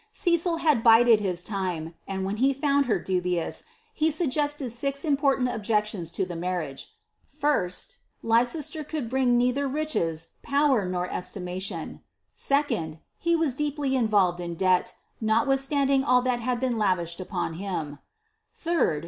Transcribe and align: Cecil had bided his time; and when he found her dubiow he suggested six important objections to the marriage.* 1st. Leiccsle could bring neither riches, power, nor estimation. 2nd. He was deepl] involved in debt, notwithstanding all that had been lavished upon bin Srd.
Cecil 0.11 0.57
had 0.57 0.81
bided 0.81 1.19
his 1.19 1.43
time; 1.43 1.93
and 2.07 2.25
when 2.25 2.37
he 2.37 2.53
found 2.53 2.87
her 2.87 2.99
dubiow 2.99 3.63
he 3.93 4.09
suggested 4.09 4.71
six 4.71 5.05
important 5.05 5.49
objections 5.49 6.09
to 6.09 6.25
the 6.25 6.35
marriage.* 6.35 6.89
1st. 7.39 7.97
Leiccsle 8.23 8.87
could 8.87 9.07
bring 9.11 9.37
neither 9.37 9.67
riches, 9.67 10.29
power, 10.41 10.87
nor 10.89 11.07
estimation. 11.07 12.01
2nd. 12.35 12.99
He 13.19 13.35
was 13.35 13.53
deepl] 13.53 13.93
involved 13.93 14.39
in 14.39 14.55
debt, 14.55 14.95
notwithstanding 15.21 16.03
all 16.03 16.23
that 16.23 16.39
had 16.39 16.59
been 16.59 16.79
lavished 16.79 17.19
upon 17.19 17.51
bin 17.59 17.99
Srd. 18.59 18.79